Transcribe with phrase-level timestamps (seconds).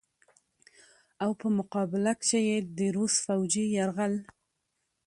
[1.23, 4.13] او په مقابله کښې ئې د روس فوجي يرغل